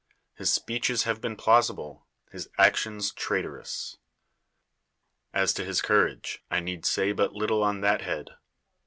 [0.33, 3.97] His speeches have been plausible, his actions traitorous.
[5.31, 8.31] As to his courage, I need say but little on that head.